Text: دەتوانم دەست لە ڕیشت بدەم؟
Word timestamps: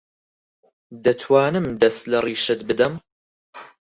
دەتوانم 1.03 1.65
دەست 1.81 2.01
لە 2.11 2.17
ڕیشت 2.25 2.59
بدەم؟ 2.69 2.93